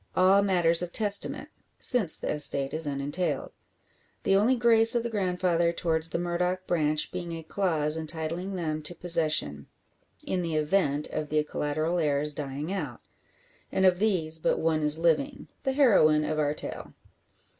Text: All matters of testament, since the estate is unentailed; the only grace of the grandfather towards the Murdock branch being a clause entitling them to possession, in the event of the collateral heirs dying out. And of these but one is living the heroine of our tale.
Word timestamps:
All 0.15 0.41
matters 0.41 0.81
of 0.81 0.91
testament, 0.91 1.49
since 1.77 2.17
the 2.17 2.31
estate 2.31 2.73
is 2.73 2.87
unentailed; 2.87 3.51
the 4.23 4.35
only 4.35 4.55
grace 4.55 4.95
of 4.95 5.03
the 5.03 5.11
grandfather 5.11 5.71
towards 5.71 6.09
the 6.09 6.17
Murdock 6.17 6.65
branch 6.65 7.11
being 7.11 7.33
a 7.33 7.43
clause 7.43 7.95
entitling 7.97 8.55
them 8.55 8.81
to 8.81 8.95
possession, 8.95 9.67
in 10.23 10.41
the 10.41 10.55
event 10.55 11.05
of 11.11 11.29
the 11.29 11.43
collateral 11.43 11.99
heirs 11.99 12.33
dying 12.33 12.73
out. 12.73 13.01
And 13.71 13.85
of 13.85 13.99
these 13.99 14.39
but 14.39 14.57
one 14.57 14.81
is 14.81 14.97
living 14.97 15.49
the 15.61 15.73
heroine 15.73 16.23
of 16.23 16.39
our 16.39 16.55
tale. 16.55 16.95